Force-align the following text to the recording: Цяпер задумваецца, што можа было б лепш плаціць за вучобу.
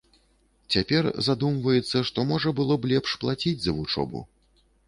Цяпер 0.75 1.09
задумваецца, 1.27 1.97
што 2.11 2.19
можа 2.31 2.55
было 2.61 2.81
б 2.81 2.91
лепш 2.93 3.15
плаціць 3.25 3.57
за 3.67 3.71
вучобу. 3.77 4.27